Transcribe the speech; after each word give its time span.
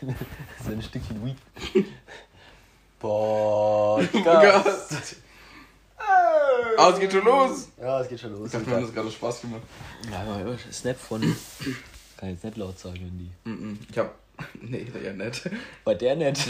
so 0.64 0.72
ein 0.72 0.82
Stückchen 0.82 1.24
Weed. 1.24 1.36
Podcast. 2.98 5.16
Ah, 6.76 6.90
es 6.92 6.98
geht 7.00 7.12
schon 7.12 7.24
los. 7.24 7.68
Ja, 7.80 8.00
es 8.00 8.08
geht 8.08 8.20
schon 8.20 8.32
los. 8.32 8.46
Ich 8.46 8.52
dachte, 8.52 8.66
wir 8.66 8.74
haben 8.76 8.82
das 8.84 8.94
gerade 8.94 9.10
Spaß 9.10 9.40
gemacht. 9.42 9.62
Ja, 10.10 10.20
aber 10.22 10.56
Snap 10.72 10.98
von. 10.98 11.20
Kann 11.20 12.28
ich 12.28 12.34
jetzt 12.34 12.44
nicht 12.44 12.56
laut 12.56 12.78
sagen, 12.78 12.96
Andy. 12.96 13.30
Mhm. 13.44 13.78
Ich 13.90 13.98
hab. 13.98 14.14
Nee, 14.62 14.86
ja 15.04 15.12
nett. 15.12 15.42
Bei 15.84 15.94
der 15.94 16.16
nicht. 16.16 16.46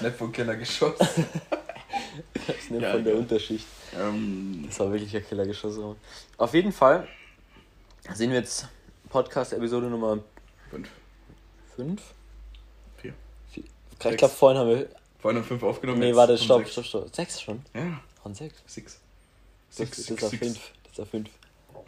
Nett 0.00 0.14
von 0.16 0.30
Kellergeschoss. 0.30 0.96
Snap 2.66 2.80
Ja, 2.80 2.92
von 2.92 3.02
der 3.04 3.14
ja. 3.14 3.18
Unterschicht. 3.18 3.66
ähm, 3.98 4.64
Das 4.68 4.78
war 4.78 4.92
wirklich 4.92 5.16
ein 5.16 5.26
Killergeschoss. 5.26 5.78
Auf 6.36 6.54
jeden 6.54 6.70
Fall 6.72 7.08
sind 8.14 8.30
wir 8.30 8.38
jetzt 8.38 8.68
Podcast-Episode 9.08 9.86
Nummer 9.86 10.18
fünf. 10.74 10.88
5. 11.76 12.02
Vier. 12.98 13.14
Ich 13.54 13.62
Sechs. 14.02 14.16
glaube, 14.16 14.34
vorhin 14.34 14.58
haben 14.58 14.68
wir. 14.70 14.88
Vorhin 15.20 15.40
haben 15.40 15.46
fünf 15.48 15.62
aufgenommen. 15.62 15.98
Nee, 16.00 16.14
warte, 16.14 16.36
stopp, 16.38 16.60
sechs. 16.62 16.72
stopp, 16.72 16.84
stopp. 16.84 17.14
6 17.14 17.40
schon? 17.40 17.62
Ja, 17.74 18.00
Von 18.22 18.34
6. 18.34 18.54
six. 18.66 18.98
Das, 19.70 19.76
Six, 19.78 19.96
das 19.96 20.06
six, 20.06 20.22
auf 20.24 20.30
six. 20.30 20.46
5. 20.46 20.60
Das 20.90 21.00
auf 21.00 21.08
5. 21.10 21.28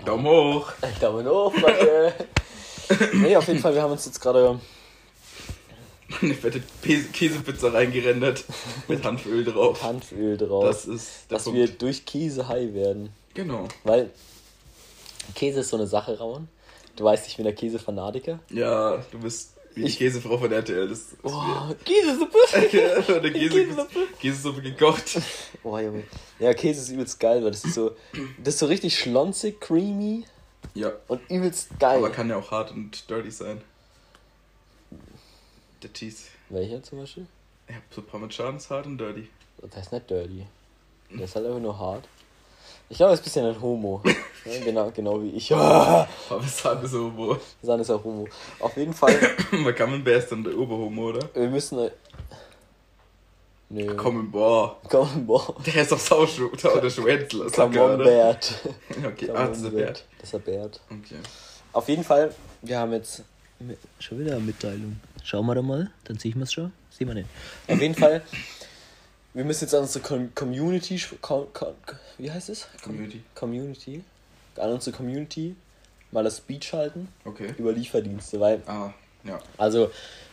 Daumen 0.04 0.26
hoch. 0.26 0.72
Daumen 1.00 1.26
hoch, 1.28 1.54
Leute. 1.56 2.14
nee, 3.14 3.36
auf 3.36 3.46
jeden 3.48 3.60
Fall, 3.60 3.74
wir 3.74 3.82
haben 3.82 3.92
uns 3.92 4.06
jetzt 4.06 4.20
gerade. 4.20 4.59
Eine 6.23 6.34
fette 6.34 6.62
Käse- 6.82 7.09
Käsepizza 7.12 7.68
reingerendert. 7.68 8.45
Mit 8.88 9.04
Hanföl 9.04 9.45
drauf. 9.45 9.82
Hanföl 9.82 10.37
drauf. 10.37 10.64
Das 10.64 10.84
ist 10.87 11.26
dass 11.28 11.45
Punkt. 11.45 11.59
wir 11.59 11.68
durch 11.68 12.04
Käse 12.06 12.46
high 12.48 12.73
werden. 12.74 13.10
Genau. 13.34 13.66
Weil 13.84 14.10
Käse 15.34 15.60
ist 15.60 15.68
so 15.70 15.76
eine 15.76 15.87
Sache, 15.87 16.16
Rauen. 16.18 16.48
Du 16.96 17.05
weißt, 17.05 17.27
ich 17.28 17.36
bin 17.36 17.45
der 17.45 17.55
Käsefanatiker. 17.55 18.38
Ja, 18.50 18.96
du 19.10 19.18
bist 19.18 19.52
wie 19.74 19.82
die 19.82 19.88
Ich- 19.88 19.98
Käsefrau 19.98 20.38
von 20.38 20.51
RTL. 20.51 20.88
Das 20.88 20.98
ist 20.98 21.16
Oh, 21.23 21.30
Käsesuppe! 21.84 22.38
Der 23.20 23.32
Käse, 23.32 23.48
Käsesuppe. 23.66 24.01
Käsesuppe 24.18 24.62
gekocht. 24.62 25.18
Oh, 25.62 25.79
Junge. 25.79 26.04
Ja, 26.38 26.54
Käse 26.54 26.80
ist 26.80 26.88
übelst 26.90 27.20
geil, 27.20 27.45
weil 27.45 27.51
das 27.51 27.65
ist 27.65 27.74
so. 27.74 27.90
Das 28.43 28.54
ist 28.54 28.60
so 28.60 28.66
richtig 28.66 28.98
schlonzig, 28.98 29.60
creamy 29.60 30.24
Ja, 30.74 30.93
und 31.09 31.20
übelst 31.30 31.68
geil. 31.79 31.98
aber 31.98 32.10
kann 32.10 32.30
ja 32.30 32.37
auch 32.37 32.51
hart 32.51 32.70
und 32.70 33.09
dirty 33.10 33.30
sein. 33.30 33.60
Der 35.82 35.92
Cheese. 35.92 36.29
Welcher 36.48 36.82
zum 36.82 37.01
Beispiel? 37.01 37.26
Ja, 37.68 37.74
so 37.90 38.01
Parmesan 38.01 38.57
ist 38.57 38.70
hart 38.70 38.87
und 38.87 38.96
dirty. 38.98 39.29
Der 39.63 39.82
ist 39.82 39.92
nicht 39.92 40.09
dirty. 40.09 40.46
Der 41.10 41.24
ist 41.24 41.35
halt 41.37 41.46
einfach 41.46 41.60
nur 41.60 41.79
hart. 41.79 42.09
Ich 42.88 42.98
glaube, 42.98 43.10
er 43.10 43.15
ist 43.15 43.20
ein 43.20 43.24
bisschen 43.24 43.46
ein 43.46 43.60
Homo. 43.60 44.02
Ja, 44.46 44.65
genau, 44.65 44.92
genau 44.95 45.20
wie 45.20 45.30
ich. 45.30 45.52
Ah, 45.54 46.06
Parmesan 46.29 46.84
ist 46.84 46.92
Homo. 46.95 47.37
San 47.60 47.80
ist 47.80 47.90
auch 47.90 48.04
Homo. 48.04 48.29
Auf 48.60 48.76
jeden 48.76 48.92
Fall, 48.92 49.18
Man 49.51 49.74
Camembert 49.74 50.23
ist 50.23 50.30
dann 50.30 50.45
der 50.45 50.56
Oberhomo, 50.56 51.09
oder? 51.09 51.29
wir 51.34 51.48
müssen. 51.48 51.90
Nö. 53.68 53.96
Komm, 53.96 54.30
boah. 54.30 54.76
Der 55.66 55.82
ist 55.82 55.90
doch 55.90 55.98
Sauschuh 55.98 56.48
oder 56.52 56.88
Schwänzler. 56.88 57.48
sag 57.48 57.73
Come 57.73 57.74
ja, 57.74 57.84
on, 57.84 57.95
oder? 57.96 58.04
Bert. 58.04 58.54
Okay, 59.04 59.30
ah, 59.34 59.46
das 59.48 59.57
ist 59.57 59.64
der 59.64 59.70
Bert. 59.70 60.04
Das 60.18 60.24
ist 60.24 60.32
der 60.34 60.38
Bert. 60.38 60.80
Okay. 60.88 61.18
Auf 61.73 61.88
jeden 61.88 62.04
Fall, 62.04 62.32
wir 62.62 62.79
haben 62.79 62.92
jetzt. 62.92 63.24
Schon 63.98 64.20
wieder 64.20 64.37
eine 64.37 64.44
Mitteilung. 64.44 65.00
Schauen 65.25 65.47
wir 65.47 65.54
da 65.56 65.62
mal, 65.62 65.91
dann 66.04 66.19
sehen 66.19 66.37
wir 66.37 66.44
es 66.44 66.53
schon. 66.53 66.72
Sehen 66.91 67.09
wir 67.09 67.14
nicht. 67.14 67.28
Auf 67.66 67.81
jeden 67.81 67.94
Fall, 67.94 68.22
wir 69.37 69.44
müssen 69.44 69.65
jetzt 69.65 69.75
an 69.75 69.82
unsere 69.82 70.03
Com 70.04 70.34
Community. 70.34 70.97
sch- 70.97 71.16
Com 71.20 71.47
Com 71.53 71.75
wie 72.19 72.31
heißt 72.31 72.48
es? 72.48 72.66
Community. 72.82 73.22
Community. 73.34 74.03
An 74.56 74.72
unsere 74.72 74.97
Community 74.97 75.54
mal 76.10 76.25
das 76.25 76.38
Speech 76.38 76.72
halten 76.72 77.09
Okay. 77.25 77.54
über 77.59 77.72
Lieferdienste, 77.72 78.41
weil. 78.41 78.62
Ah, 78.66 78.92
ja. 79.25 79.38
Also, 79.59 79.91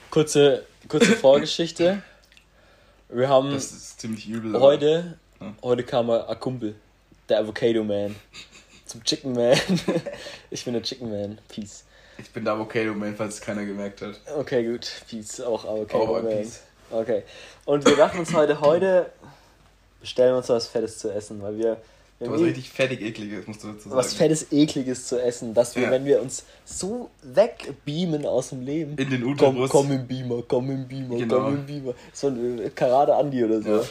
kurze, 0.09 0.65
kurze 0.87 1.15
Vorgeschichte. 1.17 2.01
Wir 3.09 3.29
haben 3.29 3.51
Das 3.51 3.71
ist 3.71 3.99
ziemlich 3.99 4.27
übel. 4.27 4.59
heute. 4.59 5.17
Ja. 5.39 5.53
Heute 5.61 5.83
kam 5.83 6.09
ein 6.09 6.39
Kumpel, 6.39 6.75
der 7.29 7.39
Avocado 7.39 7.83
Man. 7.83 8.15
Zum 8.85 9.03
Chicken 9.03 9.33
Man. 9.33 9.57
ich 10.49 10.63
bin 10.63 10.73
der 10.73 10.83
Chicken 10.83 11.09
Man. 11.11 11.37
Peace. 11.49 11.83
Ich 12.17 12.29
bin 12.31 12.43
der 12.45 12.53
Avocado 12.53 12.93
Man, 12.93 13.15
falls 13.15 13.35
es 13.35 13.41
keiner 13.41 13.65
gemerkt 13.65 14.01
hat. 14.01 14.19
Okay, 14.37 14.63
gut. 14.71 14.87
Peace. 15.09 15.41
Auch 15.41 15.65
Avocado 15.65 16.15
ein 16.15 16.23
Man. 16.25 16.33
Peace. 16.41 16.61
Okay. 16.93 17.23
Und 17.65 17.85
wir 17.85 17.95
dachten 17.95 18.19
uns 18.19 18.33
heute, 18.33 18.59
heute 18.61 19.07
bestellen 19.99 20.33
wir 20.33 20.37
uns 20.37 20.49
was 20.49 20.67
Fettes 20.67 20.97
zu 20.99 21.11
essen, 21.11 21.41
weil 21.41 21.57
wir. 21.57 21.77
wir 22.19 22.27
Du 22.27 22.33
was 22.33 22.41
eh 22.41 22.45
richtig 22.45 22.69
fettig 22.69 23.01
ekliges, 23.01 23.47
musst 23.47 23.63
du 23.63 23.67
dazu 23.69 23.83
sagen. 23.89 23.95
was 23.95 24.13
Fettes, 24.13 24.47
Ekliges 24.51 25.07
zu 25.07 25.21
essen, 25.21 25.53
dass 25.53 25.75
wir, 25.75 25.83
Ja. 25.83 25.91
wenn 25.91 26.05
wir 26.05 26.21
uns 26.21 26.45
so 26.65 27.09
wegbeamen 27.23 28.25
aus 28.25 28.49
dem 28.49 28.61
Leben. 28.61 28.95
In 28.97 29.09
den 29.09 29.21
komm, 29.35 29.55
Uterus. 29.57 29.69
komm 29.71 29.91
im 29.91 30.07
Beamer, 30.07 30.43
komm 30.47 30.69
im 30.71 30.87
Beamer, 30.87 31.17
Genau. 31.17 31.35
komm 31.43 31.55
im 31.55 31.65
Beamer. 31.65 31.93
So 32.13 32.27
ein 32.27 32.71
Karate 32.75 33.15
Andi 33.15 33.43
oder 33.43 33.61
so. 33.61 33.69
Ja. 33.77 33.81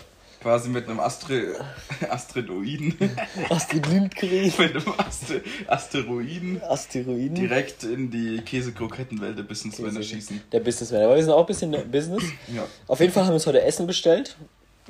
Quasi 0.42 0.68
mit 0.68 0.88
einem 0.88 1.00
Astre 1.00 1.54
Asteroiden. 2.10 2.96
Astrid 3.48 3.86
Lindgren. 3.86 4.30
mit 4.58 4.60
einem 4.76 4.94
Aste 4.98 5.42
Asteroiden 5.66 6.60
Asteroiden. 6.62 7.34
direkt 7.34 7.84
in 7.84 8.10
die 8.10 8.40
Käsekrokettenwelt 8.42 9.38
der 9.38 9.44
Businessmänner 9.44 10.00
Käse- 10.00 10.14
schießen. 10.14 10.42
Der 10.52 10.60
Businessman. 10.60 11.02
Aber 11.02 11.14
wir 11.16 11.22
sind 11.22 11.32
auch 11.32 11.40
ein 11.40 11.46
bisschen 11.46 11.90
Business. 11.90 12.24
Ja. 12.54 12.64
Auf 12.88 13.00
jeden 13.00 13.12
Fall 13.12 13.22
haben 13.24 13.30
wir 13.30 13.34
uns 13.34 13.46
heute 13.46 13.62
Essen 13.62 13.86
bestellt. 13.86 14.36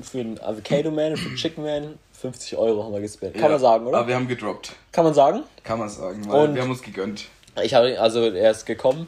Für 0.01 0.19
den 0.19 0.41
Avocado 0.43 0.91
Man 0.91 1.13
und 1.13 1.19
für 1.19 1.29
den 1.29 1.37
Chicken 1.37 1.65
Man. 1.65 1.99
50 2.19 2.57
Euro 2.57 2.85
haben 2.85 2.93
wir 2.95 3.01
gespendet. 3.01 3.35
Kann 3.35 3.45
ja. 3.51 3.51
man 3.51 3.61
sagen, 3.61 3.87
oder? 3.87 3.99
Aber 3.99 4.09
wir 4.09 4.15
haben 4.15 4.29
gedroppt. 4.29 4.73
Kann 4.93 5.05
man 5.05 5.13
sagen? 5.13 5.43
Kann 5.65 5.79
man 5.79 5.89
sagen, 5.89 6.23
weil 6.29 6.49
Und- 6.49 6.55
wir 6.55 6.63
haben 6.63 6.71
uns 6.71 6.83
gegönnt. 6.83 7.27
Ich 7.63 7.75
habe, 7.75 8.01
also 8.01 8.23
er 8.31 8.51
ist 8.53 8.65
gekommen 8.65 9.07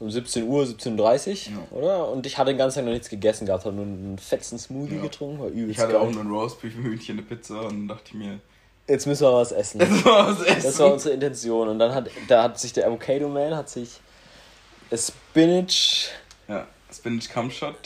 um 0.00 0.10
17 0.10 0.48
Uhr, 0.48 0.64
17.30 0.64 1.50
Uhr, 1.50 1.52
Ja. 1.52 1.78
oder? 1.78 2.08
Und 2.08 2.26
ich 2.26 2.36
hatte 2.38 2.50
den 2.50 2.58
ganzen 2.58 2.76
Tag 2.78 2.84
noch 2.86 2.92
nichts 2.92 3.08
gegessen 3.10 3.46
gehabt, 3.46 3.64
habe 3.66 3.76
nur 3.76 3.84
einen 3.84 4.18
fetzen 4.18 4.58
Smoothie 4.58 4.96
Ja. 4.96 5.02
getrunken, 5.02 5.38
war 5.40 5.48
übelst 5.48 5.72
Ich 5.72 5.78
hatte 5.78 5.92
geil. 5.92 6.00
auch 6.02 6.10
nur 6.10 6.22
ein 6.22 6.30
Roastbeef, 6.30 6.74
ein 6.74 6.82
Hühnchen, 6.84 7.18
eine 7.18 7.26
Pizza 7.26 7.60
und 7.66 7.86
dachte 7.88 8.02
ich 8.06 8.14
mir, 8.14 8.40
Jetzt 8.88 9.06
müssen 9.06 9.22
wir 9.24 9.32
was 9.34 9.52
essen. 9.52 9.78
das 9.78 10.04
war 10.04 10.26
was 10.36 10.42
essen. 10.42 10.62
Das 10.64 10.78
war 10.80 10.92
unsere 10.94 11.14
Intention. 11.14 11.68
Und 11.68 11.78
dann 11.78 11.94
hat, 11.94 12.10
da 12.26 12.42
hat 12.42 12.58
sich 12.58 12.72
der 12.72 12.88
Avocado 12.88 13.28
Man, 13.28 13.54
hat 13.54 13.68
sich 13.68 14.00
Spinach 14.92 16.08
ja, 16.48 16.66
Spinach 16.92 17.28
Cumshot 17.32 17.76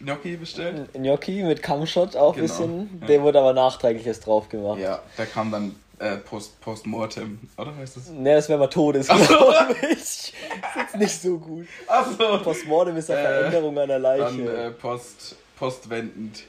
Gnocchi 0.00 0.36
bestellt. 0.36 0.92
Gnocchi 0.94 1.42
mit 1.44 1.62
Kamshot 1.62 2.16
auch 2.16 2.34
ein 2.34 2.40
Genau, 2.40 2.48
bisschen. 2.48 2.98
ja. 3.02 3.06
Der 3.06 3.22
wurde 3.22 3.38
aber 3.40 3.52
nachträglich 3.52 4.06
erst 4.06 4.26
drauf 4.26 4.48
gemacht. 4.48 4.78
Ja, 4.80 5.00
da 5.16 5.24
kam 5.26 5.52
dann 5.52 5.74
äh, 5.98 6.16
Post, 6.16 6.60
Postmortem, 6.60 7.38
oder 7.56 7.76
heißt 7.76 7.96
das? 7.96 8.08
Ne, 8.10 8.34
das 8.34 8.48
wäre 8.48 8.58
mal 8.58 8.66
Todes, 8.66 9.06
glaube 9.06 9.76
ich. 9.92 10.32
Ist 10.56 10.76
jetzt 10.76 10.96
nicht 10.96 11.22
so 11.22 11.38
gut. 11.38 11.66
Achso. 11.86 12.38
Postmortem 12.42 12.96
ist 12.96 13.10
eine 13.10 13.20
Äh, 13.20 13.22
Veränderung 13.24 13.78
einer 13.78 13.98
Leiche. 13.98 14.44
Dann 14.44 14.56
äh, 14.56 14.70
Post, 14.70 15.36
postwendend. 15.58 16.44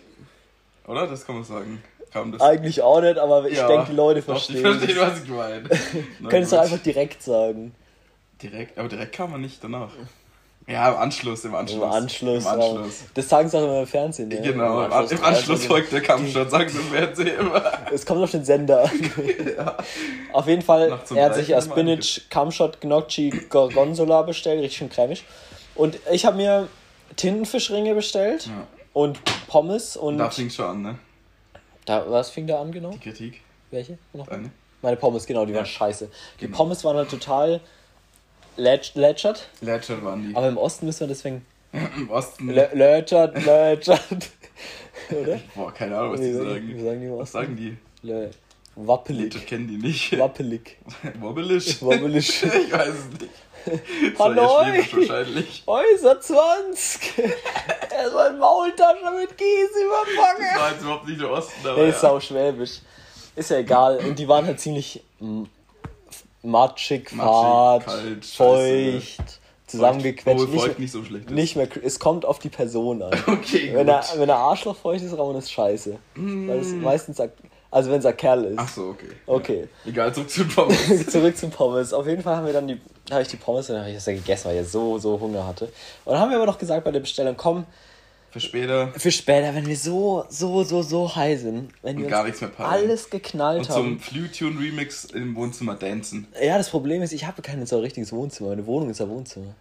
Oder? 0.87 1.07
Das 1.07 1.25
kann 1.25 1.35
man 1.35 1.43
sagen. 1.43 1.83
Das. 2.31 2.39
Eigentlich 2.41 2.81
auch 2.81 3.01
nicht, 3.01 3.17
aber 3.17 3.45
ich 3.45 3.57
Ja, 3.57 3.67
denke, 3.67 3.87
die 3.89 3.95
Leute 3.95 4.21
Doch, 4.21 4.27
verstehen. 4.27 4.57
Ich 4.57 4.61
verstehe, 4.61 5.01
was 5.01 5.21
ich 5.21 5.29
meine. 5.29 5.63
Doch 6.21 6.29
gut. 6.29 6.53
einfach 6.53 6.77
direkt 6.79 7.21
sagen. 7.21 7.75
Direkt, 8.41 8.77
aber 8.77 8.87
direkt 8.87 9.13
kam 9.13 9.31
man 9.31 9.41
nicht 9.41 9.61
danach. 9.61 9.91
Ja, 10.67 10.89
im 10.89 10.97
Anschluss, 10.97 11.45
im 11.45 11.53
Anschluss. 11.53 11.77
Im 11.77 11.91
Anschluss. 11.91 12.43
Im 12.45 12.51
Anschluss. 12.51 13.03
Das 13.13 13.29
sagen 13.29 13.47
sie 13.47 13.57
auch 13.59 13.63
immer 13.65 13.81
im 13.81 13.87
Fernsehen. 13.87 14.29
Ne? 14.29 14.41
Genau, 14.41 14.83
im 14.83 14.91
Anschluss, 14.91 15.19
im 15.19 15.23
Anschluss 15.25 15.65
folgt 15.67 15.91
der 15.91 16.01
Kampfshot, 16.01 16.49
sagen 16.49 16.67
sie 16.69 16.79
im 16.79 16.85
Fernsehen 16.87 17.27
immer. 17.39 17.61
Es 17.93 18.03
kommt 18.05 18.23
auf 18.23 18.31
den 18.31 18.43
Sender. 18.43 18.89
Ja. 19.57 19.77
Auf 20.33 20.47
jeden 20.47 20.63
Fall, 20.63 20.99
er 21.13 21.25
hat 21.25 21.35
sich 21.35 21.51
immer 21.51 21.61
Spinach 21.61 22.21
Kamshot 22.29 22.81
Gnocchi 22.81 23.29
Gorgonzola 23.49 24.23
bestellt, 24.23 24.61
richtig 24.61 24.77
schön 24.79 24.89
cremig. 24.89 25.23
Und 25.75 25.99
ich 26.11 26.25
habe 26.25 26.37
mir 26.37 26.67
Tintenfischringe 27.15 27.93
bestellt 27.93 28.47
Ja. 28.47 28.67
und 28.93 29.19
Pommes 29.47 29.95
und. 29.95 30.17
Da 30.17 30.29
fing 30.31 30.49
schon 30.49 30.65
an, 30.65 30.81
ne? 30.81 30.99
Da, 31.85 32.03
was 32.09 32.31
fing 32.31 32.47
da 32.47 32.59
an 32.59 32.71
genau? 32.71 32.89
Die 32.91 32.99
Kritik. 32.99 33.41
Welche? 33.69 33.97
Noch? 34.13 34.27
Deine. 34.27 34.49
Meine 34.81 34.97
Pommes, 34.97 35.25
genau, 35.27 35.45
die 35.45 35.51
Ja. 35.51 35.57
waren 35.59 35.65
scheiße. 35.67 36.09
Die 36.41 36.45
Genau. 36.45 36.57
Pommes 36.57 36.83
waren 36.83 36.97
halt 36.97 37.09
total 37.09 37.61
lätsch- 38.57 38.91
lätschert, 38.97 39.47
Ledger 39.61 40.03
waren 40.03 40.29
die. 40.29 40.35
aber 40.35 40.47
im 40.47 40.57
Osten 40.57 40.85
müssen 40.85 41.01
wir 41.01 41.07
deswegen. 41.07 41.45
Im 41.97 42.09
Osten. 42.09 42.49
Lä- 42.51 42.73
Lätschert, 42.73 43.43
lätschert. 43.45 43.99
Oder? 45.11 45.39
Boah, 45.55 45.73
keine 45.73 45.97
Ahnung, 45.97 46.13
was 46.13 46.21
die 46.21 46.33
sagen, 46.33 46.79
sagen. 46.83 47.01
die 47.01 47.11
Was 47.11 47.31
sagen 47.31 47.55
die? 47.55 47.77
Ledger 48.01 48.29
Wappelig. 48.77 49.45
kennen 49.47 49.67
die 49.67 49.77
nicht. 49.77 50.17
Wappelig. 50.19 50.77
Wobbelisch. 51.19 51.81
Wobbelig. 51.81 52.43
Ich 52.43 52.71
weiß 52.71 52.87
es 52.89 53.19
nicht. 53.21 53.31
Das 54.17 54.19
wahrscheinlich. 54.19 55.63
Häuser 55.65 56.19
20. 56.21 57.13
er 57.89 58.09
soll 58.11 58.33
Maultasche 58.37 59.11
mit 59.19 59.35
Käse 59.37 59.69
Das 59.73 59.83
überpacken. 60.13 60.59
war 60.61 60.71
jetzt 60.71 60.81
überhaupt 60.81 61.07
nicht 61.07 61.19
der 61.21 61.31
Osten, 61.31 61.67
aber 61.67 61.75
Der 61.77 61.87
ist 61.87 61.95
ja. 61.95 61.99
sau 62.01 62.19
schwäbisch. 62.19 62.79
Ist 63.35 63.49
ja 63.49 63.57
egal. 63.57 63.97
Und 63.97 64.19
die 64.19 64.27
waren 64.27 64.45
halt 64.45 64.59
ziemlich 64.59 65.01
matschig, 66.45 67.09
fad, 67.09 67.85
kalt, 67.85 68.25
feucht, 68.25 69.39
zusammengequetscht. 69.67 70.27
Obwohl 70.41 70.47
Nicht, 70.47 70.61
feucht 70.61 70.67
mehr- 70.73 70.79
nicht 70.79 70.91
so 70.91 71.03
schlecht 71.03 71.25
ist. 71.25 71.33
nicht 71.33 71.55
mehr, 71.55 71.67
es 71.83 71.99
kommt 71.99 72.25
auf 72.25 72.39
die 72.39 72.49
Person 72.49 73.01
an. 73.01 73.11
Okay, 73.27 73.71
Wenn 73.73 73.87
gut. 73.87 73.95
er, 73.95 74.19
wenn 74.19 74.29
er 74.29 74.37
Arschloch 74.37 74.75
feucht 74.75 75.03
ist, 75.03 75.13
Ramon 75.17 75.35
ist 75.37 75.51
scheiße. 75.51 75.97
Weil 76.15 76.59
es 76.59 76.71
Mm. 76.71 76.81
meistens 76.81 77.19
Also 77.71 77.91
wenn 77.91 77.99
es 77.99 78.05
ein 78.05 78.15
Kerl 78.15 78.45
ist. 78.45 78.57
Ach 78.59 78.69
so, 78.69 78.83
okay. 78.89 79.07
Okay. 79.25 79.67
Ja. 79.83 79.89
Egal, 79.91 80.13
zurück 80.13 80.29
zu 80.29 80.45
Pommes. 80.47 81.07
Zurück 81.11 81.35
zum 81.35 81.49
Pommes. 81.49 81.91
Auf 81.91 82.07
jeden 82.07 82.21
Fall 82.21 82.37
haben 82.37 82.45
wir 82.45 82.53
dann 82.53 82.67
die, 82.67 82.79
habe 83.11 83.21
ich 83.23 83.27
die 83.27 83.35
Pommes 83.37 83.67
und 83.69 83.73
dann 83.75 83.81
habe 83.83 83.89
ich 83.91 83.97
das 83.97 84.05
ja 84.05 84.13
gegessen, 84.13 84.45
weil 84.47 84.55
ich 84.55 84.61
ja 84.61 84.67
so, 84.67 84.97
so 84.97 85.19
Hunger 85.19 85.45
hatte. 85.45 85.65
Und 86.05 86.13
dann 86.13 86.19
haben 86.21 86.29
wir 86.29 86.37
aber 86.37 86.45
noch 86.45 86.57
gesagt 86.57 86.85
bei 86.85 86.91
der 86.91 87.01
Bestellung, 87.01 87.35
komm, 87.35 87.65
Für 88.35 88.41
später. 88.41 88.91
für 88.97 89.11
später, 89.11 89.55
wenn 89.55 89.65
wir 89.65 89.77
so, 89.77 90.25
so, 90.27 90.61
so, 90.65 90.81
so 90.81 91.15
high 91.15 91.39
sind, 91.39 91.71
wenn 91.81 91.97
wir 91.97 92.03
Und 92.03 92.11
gar 92.11 92.25
nichts 92.25 92.41
mehr 92.41 92.49
peilen. 92.49 92.69
alles 92.69 93.09
geknallt 93.09 93.59
Und 93.59 93.65
zum 93.65 93.75
haben. 93.75 93.99
Flutune-Remix 94.01 95.05
im 95.05 95.33
Wohnzimmer 95.35 95.75
dancen. 95.75 96.27
Ja, 96.43 96.57
das 96.57 96.69
Problem 96.69 97.01
ist, 97.01 97.13
ich 97.13 97.25
habe 97.25 97.41
kein 97.41 97.65
so 97.65 97.79
richtiges 97.79 98.11
Wohnzimmer. 98.11 98.49
Meine 98.49 98.65
Wohnung 98.65 98.89
ist 98.89 98.99
ein 98.99 99.07
Wohnzimmer. 99.07 99.55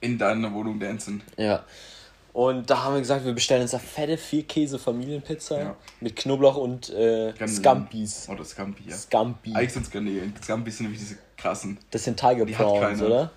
In 0.00 0.18
deiner 0.18 0.52
Wohnung 0.52 0.80
dancen. 0.80 1.22
Ja. 1.36 1.64
Und 2.32 2.68
da 2.68 2.82
haben 2.82 2.94
wir 2.94 3.00
gesagt, 3.02 3.24
wir 3.24 3.32
bestellen 3.34 3.62
uns 3.62 3.72
eine 3.72 3.84
fette 3.84 4.18
Vier-Käse-Familienpizza 4.18 5.60
Ja. 5.60 5.76
mit 6.00 6.16
Knoblauch 6.16 6.56
und 6.56 6.90
äh. 6.90 7.32
Scampis. 7.46 8.28
Oder 8.28 8.44
Scampi, 8.44 8.82
ja. 8.88 8.96
Scampi. 8.96 9.54
Eigentlich 9.54 9.72
sind. 9.74 9.86
Scampi 10.42 10.70
sind 10.72 10.86
nämlich 10.86 11.00
diese 11.00 11.18
krassen. 11.36 11.78
Das 11.92 12.02
sind 12.02 12.18
Tiger 12.18 12.44
Prawns, 12.46 13.00
oder? 13.00 13.30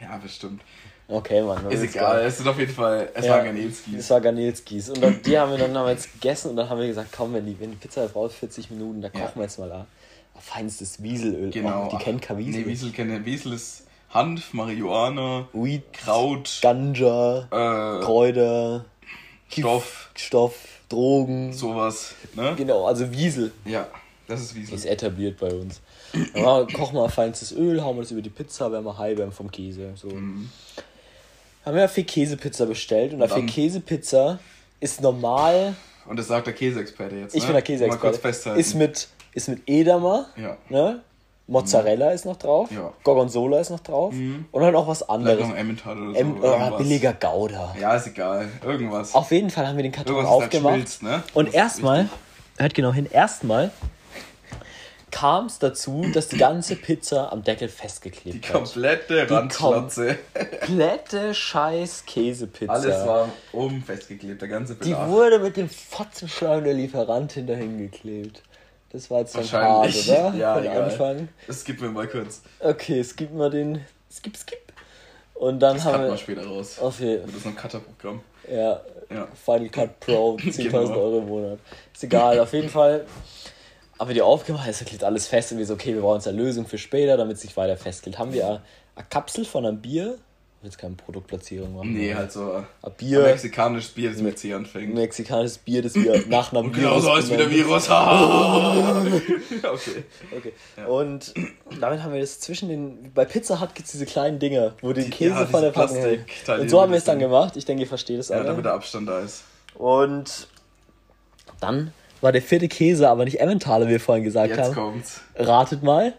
Ja, 0.00 0.16
bestimmt. 0.16 0.60
Okay, 1.08 1.42
Mann. 1.42 1.70
Ist 1.70 1.82
egal, 1.82 2.22
es 2.24 2.38
sind 2.38 2.48
auf 2.48 2.58
jeden 2.58 2.72
Fall. 2.72 3.10
Es 3.14 3.26
Ja, 3.26 3.32
waren 3.32 3.44
Garnelskis. 3.46 3.96
Das 3.96 4.10
war 4.10 4.20
Garnelskis. 4.20 4.88
Und 4.88 5.02
dann, 5.02 5.20
die 5.22 5.38
haben 5.38 5.50
wir 5.50 5.58
dann 5.58 5.88
jetzt 5.88 6.12
gegessen 6.12 6.50
und 6.50 6.56
dann 6.56 6.68
haben 6.70 6.80
wir 6.80 6.86
gesagt, 6.86 7.10
komm, 7.14 7.34
wenn 7.34 7.44
die, 7.44 7.58
wenn 7.60 7.70
die 7.70 7.76
Pizza 7.76 8.06
braucht 8.06 8.32
40 8.32 8.70
Minuten, 8.70 9.02
da 9.02 9.08
Ja. 9.12 9.20
kochen 9.26 9.36
wir 9.36 9.42
jetzt 9.42 9.58
mal 9.58 9.68
da. 9.68 9.86
Feinstes 10.40 11.02
Wieselöl. 11.02 11.50
Genau. 11.50 11.86
Oh, 11.86 11.96
die 11.96 12.02
kennt 12.02 12.22
kein 12.22 12.38
Wiesel. 12.38 12.62
Nee, 12.62 12.66
Wiesel 12.66 12.90
kenne 12.90 13.24
Wiesel 13.24 13.52
ist 13.52 13.84
Hanf, 14.10 14.52
Marihuana, 14.54 15.46
Weed, 15.52 15.92
Kraut, 15.92 16.58
Ganja, 16.62 17.40
äh, 17.50 18.04
Kräuter, 18.04 18.84
Stoff, 19.48 20.10
Stoff, 20.16 20.54
Drogen. 20.88 21.52
sowas. 21.52 22.14
Ne? 22.34 22.54
Genau, 22.56 22.86
also 22.86 23.10
Wiesel. 23.12 23.52
Ja, 23.64 23.86
das 24.26 24.40
ist 24.40 24.54
Wiesel. 24.54 24.74
Ist 24.74 24.86
etabliert 24.86 25.38
bei 25.38 25.52
uns. 25.52 25.80
Wir- 26.12 26.66
kochen 26.74 26.96
wir 26.96 27.08
feinstes 27.08 27.52
Öl, 27.52 27.82
hauen 27.82 27.96
wir 27.96 28.02
das 28.02 28.10
über 28.10 28.20
die 28.22 28.30
Pizza, 28.30 28.70
werden 28.72 28.84
wir 28.84 28.98
high 28.98 29.16
werden 29.16 29.32
vom 29.32 29.50
Käse. 29.50 29.92
So. 29.94 30.08
Mhm. 30.08 30.50
Haben 31.64 31.76
wir 31.76 31.88
vier 31.88 32.04
Käsepizza 32.04 32.64
bestellt 32.64 33.12
und 33.14 33.22
eine 33.22 33.32
vier 33.32 33.46
Käsepizza 33.46 34.38
ist 34.80 35.00
normal. 35.00 35.74
Und 36.06 36.18
das 36.18 36.26
sagt 36.26 36.46
der 36.48 36.54
Käseexperte 36.54 37.14
jetzt. 37.16 37.34
Ich 37.34 37.46
ne? 37.46 37.52
bin 37.62 37.64
der 37.78 37.88
Mal 37.88 37.96
kurz 37.98 38.16
Käseexperte. 38.16 38.18
festhalten. 38.18 38.60
Ist 38.60 38.74
mit, 38.74 39.08
ist 39.32 39.48
mit 39.48 39.62
Edamer, 39.66 40.26
ja. 40.36 40.56
ne? 40.68 41.00
Mozzarella 41.48 42.10
ist 42.12 42.24
noch 42.24 42.36
drauf, 42.36 42.70
Ja. 42.70 42.92
Gorgonzola 43.02 43.58
ist 43.60 43.70
noch 43.70 43.80
drauf 43.80 44.14
Mhm. 44.14 44.46
und 44.52 44.62
dann 44.62 44.74
auch 44.74 44.86
was 44.86 45.08
anderes. 45.08 45.46
Emmental 45.54 45.98
oder 46.00 46.12
so. 46.12 46.16
Em 46.18 46.42
irgendwas. 46.42 46.78
billiger 46.78 47.12
Gouda. 47.12 47.74
Ja, 47.80 47.94
ist 47.94 48.06
egal. 48.06 48.48
Irgendwas. 48.64 49.14
Auf 49.14 49.30
jeden 49.32 49.50
Fall 49.50 49.66
haben 49.66 49.76
wir 49.76 49.82
den 49.82 49.92
Karton 49.92 50.14
Irgendwas, 50.16 50.32
aufgemacht. 50.34 50.74
schmilzt, 50.74 51.02
ne? 51.02 51.22
Und 51.34 51.52
erstmal, 51.52 52.08
hört 52.58 52.74
genau 52.74 52.92
hin, 52.92 53.06
erstmal 53.10 53.70
kam 55.12 55.46
es 55.46 55.60
dazu, 55.60 56.04
dass 56.12 56.26
die 56.28 56.38
ganze 56.38 56.74
Pizza 56.74 57.30
am 57.32 57.44
Deckel 57.44 57.68
Die 57.68 57.72
festgeklebt 57.74 58.46
hat. 58.48 58.52
komplette 58.62 59.30
Randschlotze. 59.30 60.18
Komplette 60.66 61.32
scheiß 61.34 62.04
Käsepizza. 62.06 62.72
Alles 62.72 63.06
war 63.06 63.28
oben 63.52 63.82
festgeklebt, 63.82 64.40
der 64.40 64.48
ganze 64.48 64.74
Die 64.74 64.90
Bedarf. 64.90 65.08
wurde 65.08 65.38
mit 65.38 65.56
dem 65.56 65.68
Fotzenschleim 65.68 66.64
der 66.64 66.74
Lieferantin 66.74 67.46
dahin 67.46 67.78
geklebt. 67.78 68.42
Das 68.90 69.10
war 69.10 69.20
jetzt 69.20 69.36
dann 69.36 69.50
hart, 69.52 69.94
oder? 69.94 70.34
Ja, 70.36 70.54
Von 70.54 70.64
egal. 70.64 70.82
Anfang. 70.82 71.28
Das 71.46 71.64
gibt 71.64 71.80
mir 71.80 71.88
mal 71.88 72.08
kurz. 72.08 72.42
Okay, 72.60 72.98
es 73.00 73.14
gibt 73.14 73.32
mal 73.32 73.48
den. 73.50 73.80
Skip, 74.10 74.36
skip. 74.36 74.58
Und 75.34 75.60
dann 75.60 75.76
Das 75.76 75.84
haben 75.86 76.02
wir 76.04 76.10
wir. 76.10 76.16
später 76.18 76.46
raus. 76.46 76.76
Okay, 76.80 77.20
Das 77.24 77.34
ist 77.34 77.46
ein 77.46 77.56
Cutter-Programm. 77.56 78.20
ja, 78.50 78.80
Ja. 79.10 79.28
Final 79.44 79.68
Cut 79.70 79.98
Pro, 80.00 80.36
10.000 80.36 80.56
Genau. 80.70 80.78
Euro 80.94 81.18
im 81.18 81.26
Monat. 81.28 81.58
Ist 81.94 82.04
egal, 82.04 82.38
auf 82.40 82.52
jeden 82.52 82.68
Fall. 82.68 83.04
Aber 84.02 84.12
die 84.14 84.20
aufgemacht, 84.20 84.68
es 84.68 84.84
klebt 84.84 85.04
alles 85.04 85.28
fest 85.28 85.52
und 85.52 85.58
wir 85.58 85.66
so, 85.66 85.74
okay, 85.74 85.94
wir 85.94 86.00
brauchen 86.00 86.16
jetzt 86.16 86.26
eine 86.26 86.36
Lösung 86.36 86.66
für 86.66 86.76
später, 86.76 87.16
damit 87.16 87.36
es 87.36 87.42
sich 87.42 87.56
weiter 87.56 87.76
festklebt. 87.76 88.18
Haben 88.18 88.32
wir 88.32 88.44
eine, 88.48 88.60
eine 88.96 89.06
Kapsel 89.08 89.44
von 89.44 89.64
einem 89.64 89.80
Bier? 89.80 90.18
Ich 90.56 90.62
will 90.64 90.70
jetzt 90.70 90.78
keine 90.78 90.96
Produktplatzierung 90.96 91.76
machen. 91.76 91.92
Nee, 91.92 92.12
halt 92.12 92.32
so 92.32 92.52
ein 92.52 92.66
Ein 92.82 92.92
Bier, 92.98 93.22
mexikanisches 93.22 93.92
Bier, 93.92 94.10
das 94.10 94.20
mit 94.20 94.40
C 94.40 94.52
anfängt. 94.54 94.92
mexikanisches 94.92 95.58
Bier, 95.58 95.82
das 95.82 95.94
wir 95.94 96.26
nach 96.28 96.50
einem 96.50 96.64
Und 96.64 96.72
genauso 96.72 97.14
heißt 97.14 97.30
wie 97.30 97.36
der 97.36 97.48
Virus. 97.48 97.88
okay. 97.90 100.02
Okay. 100.36 100.52
Ja. 100.76 100.86
Und 100.86 101.32
damit 101.80 102.02
haben 102.02 102.12
wir 102.12 102.20
das 102.20 102.40
zwischen 102.40 102.70
den. 102.70 103.12
Bei 103.14 103.24
Pizza 103.24 103.60
Hut 103.60 103.72
gibt 103.76 103.86
es 103.86 103.92
diese 103.92 104.06
kleinen 104.06 104.40
Dinger, 104.40 104.74
wo 104.82 104.92
den 104.92 105.10
Käse 105.10 105.30
ja, 105.34 105.46
von 105.46 105.62
der 105.62 105.70
Packung. 105.70 106.00
Plastikteile, 106.00 106.62
Und 106.62 106.70
so 106.70 106.82
haben 106.82 106.90
wir 106.90 106.98
es 106.98 107.04
dann 107.04 107.20
gemacht. 107.20 107.56
Ich 107.56 107.66
denke, 107.66 107.84
ihr 107.84 107.88
versteht 107.88 108.18
es 108.18 108.30
Ja, 108.30 108.38
alle. 108.38 108.46
damit 108.46 108.64
der 108.64 108.72
Abstand 108.72 109.08
da 109.08 109.20
ist. 109.20 109.44
Und 109.76 110.48
dann 111.60 111.92
war 112.22 112.32
der 112.32 112.42
vierte 112.42 112.68
Käse, 112.68 113.08
aber 113.08 113.24
nicht 113.24 113.40
Emmentaler, 113.40 113.86
wie 113.86 113.92
wir 113.92 114.00
vorhin 114.00 114.24
gesagt 114.24 114.50
Jetzt 114.50 114.60
haben. 114.60 114.74
kommt's. 114.74 115.20
Ratet 115.36 115.82
mal. 115.82 116.14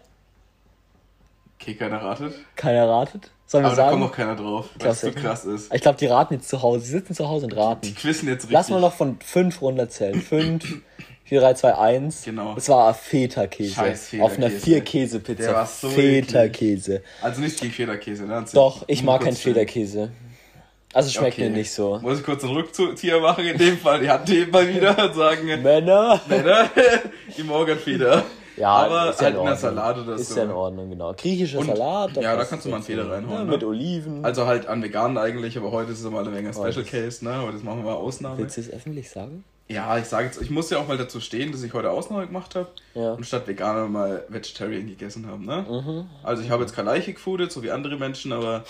Okay, 1.60 1.74
keiner 1.74 2.02
ratet. 2.02 2.34
Keiner 2.56 2.88
ratet. 2.88 3.30
Sollen 3.46 3.64
wir 3.64 3.68
Aber 3.68 3.76
da 3.76 3.88
kommt 3.90 4.00
noch 4.00 4.12
keiner 4.12 4.36
drauf, 4.36 4.68
weil 4.78 4.90
es 4.90 5.00
so 5.00 5.10
krass 5.12 5.44
ist. 5.44 5.72
Ich 5.72 5.80
glaube, 5.82 5.98
die 5.98 6.06
raten 6.06 6.34
jetzt 6.34 6.48
zu 6.48 6.62
Hause. 6.62 6.84
Sie 6.84 6.92
sitzen 6.92 7.14
zu 7.14 7.28
Hause 7.28 7.44
und 7.46 7.52
Die 7.52 7.58
raten. 7.58 7.94
quizzen 7.94 8.28
jetzt 8.28 8.44
richtig. 8.44 8.50
Lass 8.52 8.70
mal 8.70 8.80
noch 8.80 8.94
von 8.94 9.18
5 9.20 9.60
runterzählen. 9.62 10.20
5, 10.20 10.82
4, 11.24 11.40
3, 11.40 11.54
2, 11.54 11.74
1. 11.78 12.22
Genau. 12.24 12.54
Das 12.54 12.68
war 12.68 12.92
Feta-Käse. 12.94 13.74
Scheiß 13.74 14.14
Auf 14.20 14.36
einer 14.36 14.48
Feta-Käse. 14.50 14.60
Vier-Käse-Pizza. 14.60 15.42
Der 15.42 15.54
war 15.54 15.66
so 15.66 15.88
Feta-Käse. 15.88 17.02
Also 17.22 17.40
nicht 17.40 17.60
gegen 17.60 17.72
Federkäse, 17.72 18.24
ne? 18.24 18.44
Doch, 18.52 18.84
ich 18.88 19.02
Nur 19.02 19.12
mag 19.12 19.22
keinen. 19.24 19.36
Federkäse. 19.36 20.10
Also 20.94 21.10
schmeckt 21.10 21.34
Okay. 21.34 21.50
mir 21.50 21.56
nicht 21.56 21.72
so. 21.72 21.98
Muss 22.00 22.20
ich 22.20 22.24
kurz 22.24 22.44
einen 22.44 22.54
Rückzieher 22.54 23.20
machen 23.20 23.44
in 23.44 23.58
dem 23.58 23.76
Fall? 23.78 24.00
Die 24.00 24.08
Hand 24.08 24.28
heben 24.30 24.50
mal 24.52 24.66
wieder 24.72 24.96
und 25.08 25.14
sagen, 25.14 25.44
Männer? 25.46 26.20
Männer, 26.28 26.70
die 27.36 27.42
Morgenfeder. 27.42 28.22
Ja, 28.56 28.68
aber 28.70 29.10
ist 29.10 29.20
ja 29.20 29.26
halt 29.26 29.36
in 29.36 29.44
der. 29.44 29.56
Salate 29.56 30.02
oder 30.02 30.14
Ist 30.14 30.28
so. 30.30 30.36
ja 30.36 30.44
in 30.44 30.52
Ordnung, 30.52 30.88
genau. 30.90 31.12
Griechischer 31.14 31.58
Und- 31.58 31.66
Salat. 31.66 32.16
ja, 32.16 32.36
da 32.36 32.44
kannst 32.44 32.64
du 32.64 32.68
mal 32.70 32.76
einen. 32.76 32.84
Feder 32.84 33.10
reinhauen, 33.10 33.38
Ja, 33.38 33.44
ne? 33.44 33.50
Mit 33.50 33.64
Oliven. 33.64 34.24
Also 34.24 34.46
halt 34.46 34.66
an 34.68 34.80
veganen 34.80 35.18
eigentlich, 35.18 35.56
aber 35.58 35.72
heute 35.72 35.90
ist 35.90 36.00
es 36.04 36.08
mal 36.08 36.20
eine 36.20 36.30
Menge 36.30 36.52
Special 36.52 36.68
ist- 36.68 36.90
Case, 36.90 37.24
ne? 37.24 37.42
Heute 37.42 37.56
machen 37.64 37.78
wir 37.78 37.90
mal 37.90 37.94
Ausnahme. 37.94 38.38
Willst 38.38 38.56
du 38.56 38.60
es 38.60 38.70
öffentlich 38.72 39.10
sagen? 39.10 39.42
Ja, 39.66 39.98
ich 39.98 40.04
sage 40.04 40.26
jetzt, 40.26 40.40
ich 40.40 40.50
muss 40.50 40.70
ja 40.70 40.78
auch 40.78 40.86
mal 40.86 40.98
dazu 40.98 41.18
stehen, 41.20 41.50
dass 41.50 41.62
ich 41.64 41.72
heute 41.72 41.90
Ausnahme 41.90 42.26
gemacht 42.26 42.54
habe 42.54 42.68
Ja. 42.94 43.14
und 43.14 43.26
statt 43.26 43.48
Veganer 43.48 43.88
mal 43.88 44.22
Vegetarian 44.28 44.86
gegessen 44.86 45.26
habe, 45.26 45.44
ne? 45.44 45.64
Mhm. 45.68 46.06
Also 46.22 46.42
ich 46.44 46.50
habe 46.50 46.62
jetzt 46.62 46.76
kein 46.76 46.84
Leiche 46.84 47.12
gefoodet, 47.14 47.50
so 47.50 47.62
wie 47.64 47.70
andere 47.72 47.96
Menschen, 47.96 48.32
aber 48.32 48.62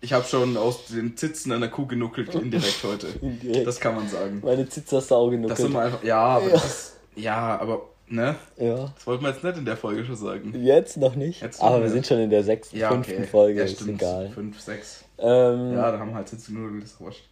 ich 0.00 0.12
habe 0.12 0.24
schon 0.24 0.56
aus 0.56 0.86
den 0.86 1.16
Zitzen 1.16 1.52
einer 1.52 1.68
Kuh 1.68 1.86
genuckelt 1.86 2.34
indirekt 2.34 2.82
heute. 2.84 3.06
Indirekt. 3.22 3.66
Das 3.66 3.78
kann 3.80 3.94
man 3.96 4.08
sagen. 4.08 4.40
Meine 4.44 4.68
Zitze 4.68 4.96
hast 4.96 5.10
du 5.10 5.14
auch 5.14 5.26
Das 5.26 5.32
genuckelt. 5.36 5.58
sind 5.58 5.72
wir 5.72 5.80
einfach, 5.82 6.02
ja, 6.04 6.18
aber 6.18 6.46
Ja. 6.46 6.52
das 6.52 6.64
ist, 6.64 6.96
ja, 7.16 7.58
aber, 7.60 7.82
ne? 8.08 8.34
ja. 8.56 8.92
Das 8.94 9.06
wollten 9.06 9.24
wir 9.24 9.30
jetzt 9.30 9.44
nicht 9.44 9.58
in 9.58 9.64
der 9.64 9.76
Folge 9.76 10.04
schon 10.04 10.16
sagen. 10.16 10.54
Jetzt 10.64 10.96
noch 10.96 11.14
nicht. 11.16 11.42
Jetzt 11.42 11.60
aber 11.62 11.76
wir 11.76 11.84
nicht. 11.84 11.92
sind 11.92 12.06
schon 12.06 12.18
in 12.20 12.30
der 12.30 12.42
sechsten, 12.44 12.78
Ja, 12.78 12.88
fünften 12.90 13.14
okay. 13.18 13.26
Folge. 13.26 13.58
ja, 13.60 13.64
ist 13.66 13.86
egal. 13.86 14.30
Fünf, 14.30 14.60
sechs. 14.60 15.04
Ähm, 15.18 15.74
Ja, 15.74 15.92
da 15.92 15.98
haben 15.98 16.10
wir 16.10 16.14
halt 16.16 16.28
Zitzennudeln, 16.28 16.80
das 16.80 16.92
ist 16.92 17.00
wurscht. 17.00 17.24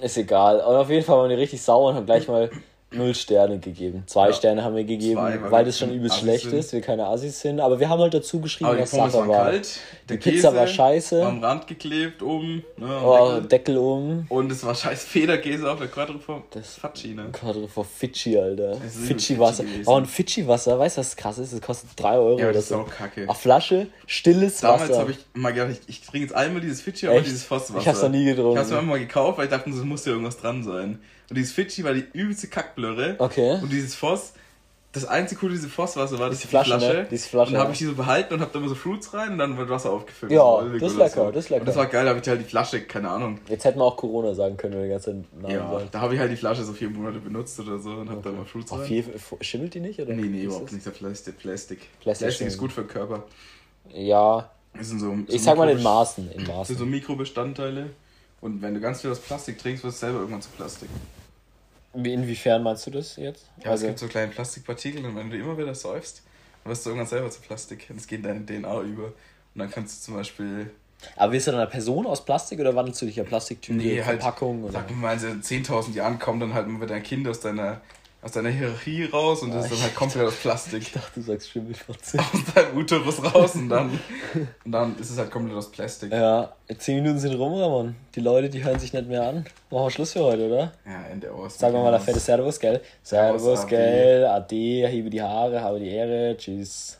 Ist 0.00 0.16
egal. 0.16 0.56
Und 0.60 0.76
auf 0.76 0.88
jeden 0.90 1.04
Fall 1.04 1.18
waren 1.18 1.30
wir 1.30 1.38
richtig 1.38 1.60
sauer 1.60 1.90
und 1.90 1.96
haben 1.96 2.06
gleich 2.06 2.28
mal 2.28 2.48
null 2.90 3.14
Sterne 3.14 3.58
gegeben. 3.58 4.02
Zwei 4.06 4.28
Ja. 4.28 4.32
Sterne 4.32 4.64
haben 4.64 4.74
wir 4.74 4.84
gegeben, 4.84 5.20
Zwei, 5.20 5.50
weil 5.50 5.64
das 5.66 5.78
schon 5.78 5.92
übelst 5.92 6.18
schlecht 6.20 6.44
sind. 6.44 6.54
ist, 6.58 6.72
wir 6.72 6.80
keine 6.80 7.06
Assis 7.06 7.38
sind. 7.40 7.60
Aber 7.60 7.78
wir 7.78 7.88
haben 7.90 8.00
halt 8.00 8.14
dazu 8.14 8.40
geschrieben, 8.40 8.70
was 8.78 8.90
Sache 8.92 9.28
war. 9.28 9.44
kalt, 9.44 9.78
der 10.08 10.16
Die 10.16 10.30
Pizza 10.30 10.48
Käse 10.48 10.56
war 10.56 10.66
scheiße. 10.66 11.22
am 11.26 11.44
Rand 11.44 11.66
geklebt 11.66 12.22
oben, 12.22 12.64
ne, 12.78 12.86
Oh, 13.04 13.26
Deckel. 13.40 13.48
Deckel 13.48 13.76
um. 13.76 14.26
Und 14.30 14.50
es 14.50 14.64
war 14.64 14.74
scheiß 14.74 15.04
Federkäse 15.04 15.70
auf 15.70 15.78
der 15.80 15.88
Quadriform. 15.88 16.44
Das- 16.52 16.76
Fatschi, 16.76 17.08
ne? 17.08 17.26
Quadro 17.32 17.66
vor 17.66 17.84
Fidschi, 17.84 18.38
Alter. 18.38 18.76
Fidschi-Wasser. 19.06 19.64
Fidschi. 19.64 19.82
Oh, 19.86 19.96
ein 19.96 20.06
Fidschi-Wasser, 20.06 20.78
weißt 20.78 20.96
du, 20.96 21.00
was 21.00 21.14
krass 21.16 21.38
ist? 21.38 21.52
Das 21.52 21.60
kostet 21.60 21.90
3 21.96 22.16
Euro 22.16 22.38
Ja, 22.38 22.44
oder 22.46 22.52
das 22.54 22.62
ist 22.62 22.68
so. 22.70 22.76
auch 22.76 22.88
kacke. 22.90 23.22
Eine 23.24 23.34
Flasche, 23.34 23.88
stilles 24.06 24.60
Damals 24.60 24.88
Wasser. 24.88 25.00
habe 25.00 25.10
ich 25.10 25.18
mal 25.34 25.52
gedacht, 25.52 25.72
ich, 25.72 25.88
ich 25.88 26.00
trinke 26.06 26.26
jetzt 26.28 26.34
einmal 26.34 26.62
dieses 26.62 26.80
Fidschi, 26.80 27.06
aber 27.08 27.20
dieses 27.20 27.44
Fosswasser. 27.44 27.80
Ich 27.80 27.86
hab's 27.88 28.02
noch 28.02 28.08
nie 28.08 28.24
getrunken. 28.24 28.52
Ich 28.52 28.58
hab's 28.60 28.70
mir 28.70 28.76
einfach 28.78 28.88
mal 28.88 28.98
gekauft, 28.98 29.36
weil 29.36 29.44
ich 29.44 29.50
dachte, 29.50 29.68
es 29.68 29.76
muss 29.76 30.06
ja 30.06 30.12
irgendwas 30.12 30.38
dran 30.38 30.62
sein. 30.62 30.98
Und 31.30 31.36
dieses 31.36 31.52
Fidschi 31.52 31.84
war 31.84 31.92
die 31.94 32.04
übelste 32.12 32.48
Kackblöre. 32.48 33.16
Okay. 33.18 33.58
Und 33.60 33.70
dieses 33.70 33.94
Foss, 33.94 34.32
das 34.92 35.04
einzige 35.04 35.40
coole 35.40 35.52
diese 35.52 35.68
Fosswasser 35.68 36.18
war, 36.18 36.30
das 36.30 36.38
Diese 36.38 36.48
Flasche, 36.48 36.78
ne? 36.78 37.06
Diese 37.10 37.28
Flasche, 37.28 37.48
Und 37.48 37.52
dann 37.54 37.62
habe 37.64 37.72
ich 37.72 37.78
die 37.78 37.84
so 37.84 37.94
behalten 37.94 38.32
und 38.32 38.40
hab 38.40 38.50
da 38.52 38.58
immer 38.58 38.68
so 38.70 38.74
Fruits 38.74 39.12
rein 39.12 39.32
und 39.32 39.38
dann 39.38 39.58
wird 39.58 39.68
Wasser 39.68 39.90
aufgefüllt. 39.92 40.32
Ja, 40.32 40.38
So 40.38 40.44
Olvig 40.56 40.80
das 40.80 40.92
ist 40.92 40.98
lecker, 40.98 41.30
das 41.30 41.44
ist 41.44 41.50
lecker. 41.50 41.60
Und 41.60 41.66
das 41.68 41.76
war 41.76 41.86
geil, 41.86 42.04
da 42.04 42.10
habe 42.10 42.20
ich 42.20 42.26
halt 42.28 42.40
die 42.40 42.44
Flasche, 42.44 42.80
keine 42.80 43.10
Ahnung. 43.10 43.38
Jetzt 43.48 43.66
hätten 43.66 43.78
wir 43.78 43.84
auch 43.84 43.96
Corona 43.98 44.32
sagen 44.34 44.56
können, 44.56 44.72
wenn 44.72 44.80
wir 44.80 44.86
die 44.86 44.92
ganze 44.92 45.10
Namen 45.42 45.50
Ja, 45.54 45.70
sagen. 45.70 45.88
da 45.92 46.00
habe 46.00 46.14
ich 46.14 46.20
halt 46.20 46.32
die 46.32 46.36
Flasche 46.36 46.64
so 46.64 46.72
vier 46.72 46.88
Monate 46.88 47.18
benutzt 47.18 47.60
oder 47.60 47.78
so 47.78 47.90
und 47.90 48.08
hab 48.08 48.22
da 48.22 48.32
mal 48.32 48.46
Fruits 48.46 48.72
Auf 48.72 48.80
rein. 48.80 48.88
jeden 48.90 49.18
Fall- 49.18 49.38
Schimmelt 49.42 49.74
die 49.74 49.80
nicht? 49.80 50.00
Oder? 50.00 50.14
Nee, 50.14 50.22
nee, 50.22 50.44
überhaupt 50.44 50.64
das- 50.68 50.72
nicht. 50.72 50.86
Der 50.86 50.92
Plastik. 50.92 51.38
Plastik. 51.38 51.78
Plastik 52.00 52.26
Plastik 52.26 52.46
ist 52.46 52.56
gut 52.58 52.72
für 52.72 52.80
den 52.80 52.88
Körper. 52.88 53.24
Ja, 53.92 54.50
Das 54.76 54.88
sind 54.88 55.00
so, 55.00 55.06
so 55.10 55.16
ich 55.34 55.42
sag 55.42 55.58
mal 55.58 55.68
in 55.68 55.82
Maßen. 55.82 56.24
In 56.30 56.38
Das 56.38 56.46
sind 56.46 56.56
Maßen. 56.56 56.78
so 56.78 56.86
Mikrobestandteile. 56.86 57.90
Und 58.40 58.62
wenn 58.62 58.74
du 58.74 58.80
ganz 58.80 59.00
viel 59.00 59.10
aus 59.10 59.18
Plastik 59.20 59.58
trinkst, 59.58 59.82
wirst 59.84 59.96
du 60.02 60.06
selber 60.06 60.20
irgendwann 60.20 60.42
zu 60.42 60.50
Plastik. 60.50 60.88
Wie, 61.94 62.12
inwiefern 62.12 62.62
meinst 62.62 62.86
du 62.86 62.90
das 62.90 63.16
jetzt? 63.16 63.46
Ja, 63.64 63.70
also, 63.70 63.84
es 63.84 63.88
gibt 63.88 63.98
so 63.98 64.06
kleine 64.06 64.30
Plastikpartikel 64.30 65.04
und 65.04 65.16
wenn 65.16 65.30
du 65.30 65.36
immer 65.36 65.56
wieder 65.58 65.74
säufst, 65.74 66.22
dann 66.62 66.70
wirst 66.70 66.84
du 66.86 66.90
irgendwann 66.90 67.08
selber 67.08 67.30
zu 67.30 67.40
Plastik. 67.40 67.86
Und 67.90 67.96
es 67.96 68.06
geht 68.06 68.18
in 68.18 68.24
deine 68.24 68.46
DNA 68.46 68.80
über. 68.82 69.04
Und 69.06 69.12
dann 69.54 69.70
kannst 69.70 70.00
du 70.00 70.04
zum 70.06 70.14
Beispiel, 70.14 70.70
aber 71.16 71.32
bist 71.32 71.46
du 71.46 71.52
dann 71.52 71.60
eine 71.60 71.70
Person 71.70 72.06
aus 72.06 72.24
Plastik 72.24 72.60
oder 72.60 72.74
wandelst 72.76 73.00
du 73.02 73.06
dich 73.06 73.16
ja 73.16 73.24
Plastiktüte, 73.24 73.78
Nee, 73.78 74.02
halt- 74.02 74.20
Verpackung? 74.20 74.64
Oder? 74.64 74.72
sag 74.72 74.90
mal, 74.96 75.16
in 75.22 75.42
10.000 75.42 75.94
Jahren 75.94 76.18
kommt 76.18 76.42
dann 76.42 76.54
halt 76.54 76.68
mal 76.68 76.80
wieder 76.80 76.94
ein 76.96 77.02
Kind 77.02 77.26
aus 77.26 77.40
deiner 77.40 77.80
aus 78.20 78.32
deiner 78.32 78.50
Hierarchie 78.50 79.04
raus 79.04 79.42
und 79.42 79.54
das 79.54 79.66
ist 79.66 79.74
dann 79.74 79.82
halt 79.82 79.94
komplett 79.94 80.26
aus 80.26 80.36
Plastik. 80.36 80.82
Ich 80.82 80.92
dachte, 80.92 81.20
du 81.20 81.22
sagst 81.22 81.50
Schimmelfotze. 81.50 82.18
Aus 82.18 82.54
deinem 82.54 82.76
Uterus 82.76 83.22
raus 83.22 83.54
und 83.54 83.68
dann, 83.68 83.98
und 84.64 84.72
dann 84.72 84.98
ist 84.98 85.10
es 85.10 85.18
halt 85.18 85.30
komplett 85.30 85.56
aus 85.56 85.70
Plastik. 85.70 86.12
Ja, 86.12 86.52
zehn 86.78 86.96
Minuten 86.96 87.20
sind 87.20 87.34
rum, 87.34 87.54
Ramon. 87.54 87.94
Die 88.14 88.20
Leute, 88.20 88.50
die 88.50 88.64
hören 88.64 88.78
sich 88.78 88.92
nicht 88.92 89.06
mehr 89.08 89.22
an. 89.22 89.44
Machen 89.70 89.84
wir 89.84 89.90
Schluss 89.90 90.12
für 90.12 90.24
heute, 90.24 90.48
oder? 90.48 90.72
Ja, 90.84 91.06
Ende 91.10 91.32
aus. 91.32 91.58
Sagen 91.58 91.74
wir 91.74 91.82
mal 91.82 91.92
der 91.92 92.00
fette 92.00 92.18
Servus, 92.18 92.58
gell? 92.58 92.80
Servus, 93.02 93.42
Servus, 93.42 93.66
gell? 93.66 94.26
Ade, 94.26 94.88
hebe 94.88 95.10
die 95.10 95.22
Haare, 95.22 95.60
habe 95.60 95.78
die 95.78 95.90
Ehre, 95.90 96.36
tschüss. 96.36 96.98